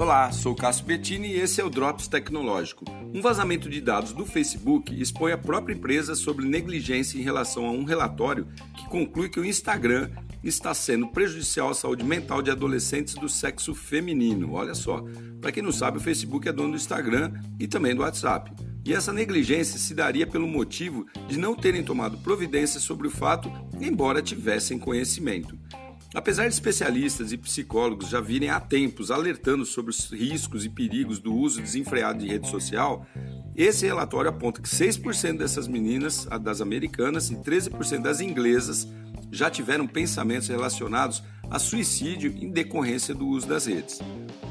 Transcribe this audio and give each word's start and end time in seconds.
Olá, 0.00 0.32
sou 0.32 0.54
Cássio 0.54 0.86
Bettini 0.86 1.28
e 1.28 1.40
esse 1.40 1.60
é 1.60 1.64
o 1.64 1.68
Drops 1.68 2.08
Tecnológico. 2.08 2.86
Um 3.12 3.20
vazamento 3.20 3.68
de 3.68 3.82
dados 3.82 4.14
do 4.14 4.24
Facebook 4.24 4.98
expõe 4.98 5.30
a 5.30 5.36
própria 5.36 5.74
empresa 5.74 6.14
sobre 6.14 6.48
negligência 6.48 7.18
em 7.18 7.22
relação 7.22 7.66
a 7.66 7.70
um 7.70 7.84
relatório 7.84 8.48
que 8.74 8.88
conclui 8.88 9.28
que 9.28 9.38
o 9.38 9.44
Instagram 9.44 10.08
está 10.42 10.72
sendo 10.72 11.06
prejudicial 11.08 11.68
à 11.68 11.74
saúde 11.74 12.02
mental 12.02 12.40
de 12.40 12.50
adolescentes 12.50 13.12
do 13.12 13.28
sexo 13.28 13.74
feminino. 13.74 14.54
Olha 14.54 14.74
só, 14.74 15.04
para 15.38 15.52
quem 15.52 15.62
não 15.62 15.70
sabe, 15.70 15.98
o 15.98 16.00
Facebook 16.00 16.48
é 16.48 16.52
dono 16.52 16.70
do 16.70 16.76
Instagram 16.76 17.34
e 17.58 17.68
também 17.68 17.94
do 17.94 18.00
WhatsApp. 18.00 18.50
E 18.86 18.94
essa 18.94 19.12
negligência 19.12 19.78
se 19.78 19.92
daria 19.92 20.26
pelo 20.26 20.48
motivo 20.48 21.04
de 21.28 21.38
não 21.38 21.54
terem 21.54 21.84
tomado 21.84 22.16
providências 22.16 22.82
sobre 22.82 23.06
o 23.06 23.10
fato, 23.10 23.52
embora 23.78 24.22
tivessem 24.22 24.78
conhecimento. 24.78 25.58
Apesar 26.12 26.48
de 26.48 26.54
especialistas 26.54 27.30
e 27.30 27.36
psicólogos 27.36 28.08
já 28.08 28.20
virem 28.20 28.50
há 28.50 28.58
tempos 28.58 29.12
alertando 29.12 29.64
sobre 29.64 29.92
os 29.92 30.10
riscos 30.10 30.64
e 30.64 30.68
perigos 30.68 31.20
do 31.20 31.32
uso 31.32 31.62
desenfreado 31.62 32.18
de 32.18 32.26
rede 32.26 32.48
social, 32.48 33.06
esse 33.54 33.86
relatório 33.86 34.28
aponta 34.28 34.60
que 34.60 34.68
6% 34.68 35.38
dessas 35.38 35.68
meninas, 35.68 36.26
das 36.42 36.60
americanas, 36.60 37.30
e 37.30 37.36
13% 37.36 38.02
das 38.02 38.20
inglesas 38.20 38.88
já 39.30 39.48
tiveram 39.48 39.86
pensamentos 39.86 40.48
relacionados 40.48 41.22
a 41.48 41.60
suicídio 41.60 42.34
em 42.36 42.50
decorrência 42.50 43.14
do 43.14 43.28
uso 43.28 43.46
das 43.46 43.66
redes. 43.66 44.00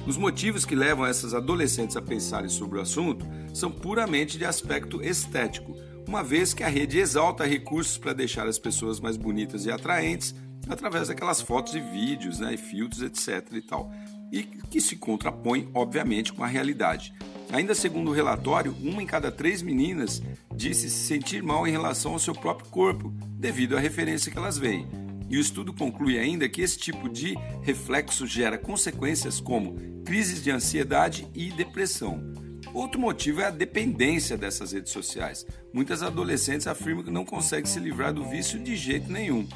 Os 0.08 0.16
motivos 0.16 0.64
que 0.64 0.76
levam 0.76 1.06
essas 1.06 1.34
adolescentes 1.34 1.98
a 1.98 2.02
pensarem 2.02 2.50
sobre 2.50 2.78
o 2.78 2.82
assunto 2.82 3.26
são 3.54 3.70
puramente 3.70 4.38
de 4.38 4.46
aspecto 4.46 5.04
estético, 5.04 5.76
uma 6.08 6.24
vez 6.24 6.54
que 6.54 6.64
a 6.64 6.70
rede 6.70 7.00
exalta 7.00 7.46
recursos 7.46 7.98
para 7.98 8.14
deixar 8.14 8.48
as 8.48 8.58
pessoas 8.58 9.02
mais 9.02 9.18
bonitas 9.18 9.66
e 9.66 9.72
atraentes 9.72 10.34
através 10.70 11.08
daquelas 11.08 11.42
fotos 11.42 11.74
e 11.74 11.80
vídeos, 11.80 12.40
né, 12.40 12.54
e 12.54 12.58
filtros, 12.58 13.02
etc. 13.02 13.46
e 13.54 13.62
tal. 13.62 13.92
E 14.32 14.44
que 14.44 14.80
se 14.80 14.96
contrapõe, 14.96 15.70
obviamente, 15.74 16.32
com 16.32 16.44
a 16.44 16.48
realidade. 16.48 17.14
Ainda 17.52 17.74
segundo 17.74 18.12
o 18.12 18.14
relatório, 18.14 18.76
uma 18.80 19.02
em 19.02 19.06
cada 19.06 19.32
três 19.32 19.64
meninas 19.64 20.22
disse 20.56 20.90
se 20.90 21.08
sentir 21.08 21.42
mal 21.42 21.68
em 21.68 21.72
relação 21.72 22.14
ao 22.14 22.20
seu 22.20 22.36
próprio 22.36 22.70
corpo, 22.70 23.12
devido 23.32 23.76
à 23.76 23.80
referência 23.80 24.32
que 24.32 24.38
elas 24.38 24.58
veem. 24.58 24.88
E 25.30 25.38
o 25.38 25.42
estudo 25.42 25.74
conclui 25.74 26.20
ainda 26.20 26.50
que 26.50 26.62
esse 26.62 26.78
tipo 26.78 27.10
de 27.10 27.36
reflexo 27.62 28.28
gera 28.28 28.58
consequências 28.58 29.40
como 29.40 29.76
crises 30.04 30.44
de 30.44 30.52
ansiedade 30.52 31.28
e 31.34 31.52
depressão. 31.52 32.34
Outro 32.74 33.00
motivo 33.00 33.42
é 33.42 33.46
a 33.46 33.52
dependência 33.52 34.38
dessas 34.38 34.72
redes 34.72 34.92
sociais. 34.92 35.46
Muitas 35.74 36.04
adolescentes 36.04 36.68
afirmam 36.68 37.04
que 37.04 37.12
não 37.12 37.26
conseguem 37.26 37.66
se 37.66 37.80
livrar 37.80 38.14
do 38.14 38.28
vício 38.28 38.60
de 38.60 38.76
jeito 38.76 39.12
nenhum. 39.12 39.48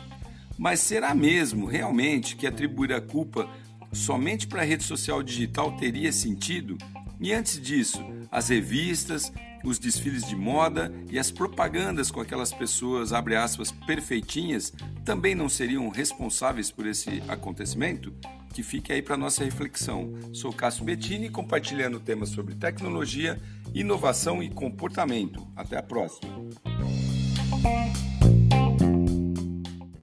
Mas 0.58 0.80
será 0.80 1.14
mesmo 1.14 1.66
realmente 1.66 2.36
que 2.36 2.48
atribuir 2.48 2.94
a 2.94 3.02
culpa 3.02 3.50
somente 3.92 4.48
para 4.48 4.62
a 4.62 4.66
rede 4.66 4.84
social 4.84 5.22
digital 5.24 5.76
teria 5.78 6.12
sentido? 6.12 6.78
E 7.20 7.34
antes 7.34 7.60
disso, 7.62 8.04
as 8.32 8.50
revistas, 8.50 9.32
os 9.64 9.80
desfiles 9.80 10.28
de 10.28 10.36
moda 10.36 10.94
e 11.10 11.18
as 11.18 11.32
propagandas 11.32 12.12
com 12.12 12.20
aquelas 12.20 12.54
pessoas, 12.54 13.14
abre 13.14 13.36
aspas, 13.36 13.72
perfeitinhas, 13.72 14.74
também 15.06 15.34
não 15.34 15.48
seriam 15.48 15.88
responsáveis 15.90 16.70
por 16.70 16.86
esse 16.86 17.24
acontecimento? 17.28 18.14
Que 18.54 18.62
fique 18.62 18.92
aí 18.92 19.02
para 19.02 19.18
nossa 19.18 19.44
reflexão. 19.44 20.14
Sou 20.34 20.54
Cássio 20.54 20.84
Bettini, 20.84 21.30
compartilhando 21.30 22.00
temas 22.00 22.30
sobre 22.30 22.56
tecnologia, 22.56 23.42
inovação 23.74 24.44
e 24.44 24.50
comportamento. 24.50 25.48
Até 25.56 25.78
a 25.78 25.84
próxima! 25.84 26.32